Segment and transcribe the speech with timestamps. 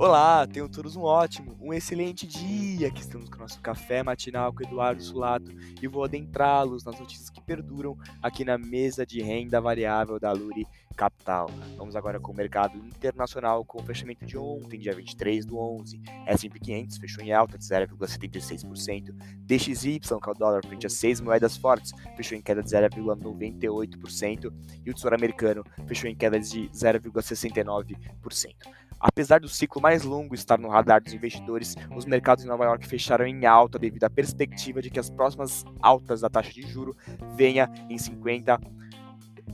[0.00, 2.86] Olá, tenham todos um ótimo, um excelente dia.
[2.86, 5.50] Aqui estamos com o nosso café matinal com Eduardo Sulato
[5.82, 10.68] e vou adentrá-los nas notícias que perduram aqui na mesa de renda variável da Luri
[10.96, 11.50] Capital.
[11.76, 16.00] Vamos agora com o mercado internacional com o fechamento de ontem, dia 23 do 11.
[16.26, 19.12] S&P 500 fechou em alta de 0,76%.
[19.46, 24.52] DXY, que é o dólar frente a seis moedas fortes, fechou em queda de 0,98%
[24.86, 28.54] e o Tesouro Americano fechou em queda de 0,69%.
[29.00, 32.86] Apesar do ciclo mais longo estar no radar dos investidores, os mercados em Nova York
[32.86, 36.96] fecharam em alta devido à perspectiva de que as próximas altas da taxa de juro
[37.36, 38.58] venha em 50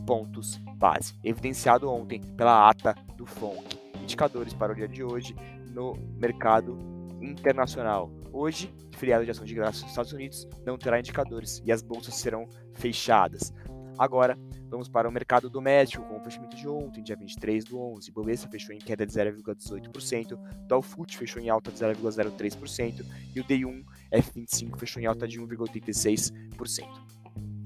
[0.07, 3.79] pontos base, evidenciado ontem pela ata do FONC.
[4.03, 5.35] Indicadores para o dia de hoje
[5.71, 6.79] no mercado
[7.21, 8.11] internacional.
[8.33, 12.15] Hoje, feriado de ação de graça nos Estados Unidos, não terá indicadores e as bolsas
[12.15, 13.53] serão fechadas.
[13.99, 14.37] Agora,
[14.69, 18.11] vamos para o mercado doméstico, com o fechamento de ontem, dia 23 do 11.
[18.11, 23.45] Bovespa fechou em queda de 0,18%, Dow Food fechou em alta de 0,03% e o
[23.45, 26.35] D1 F25 fechou em alta de 1,86%.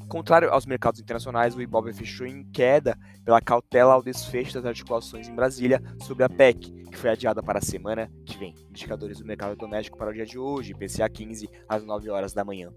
[0.09, 5.29] Contrário aos mercados internacionais, o Ibov fechou em queda pela cautela ao desfecho das articulações
[5.29, 8.55] em Brasília sobre a PEC, que foi adiada para a semana que vem.
[8.71, 12.43] Indicadores do mercado doméstico para o dia de hoje, PCA 15 às 9 horas da
[12.43, 12.73] manhã.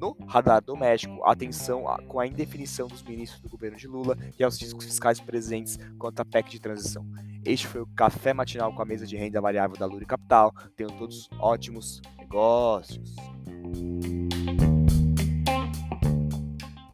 [0.00, 4.60] No radar doméstico, atenção com a indefinição dos ministros do governo de Lula e aos
[4.60, 7.04] riscos fiscais presentes quanto à PEC de transição.
[7.44, 10.54] Este foi o Café Matinal com a mesa de renda variável da Luri Capital.
[10.76, 13.16] Tenham todos ótimos negócios.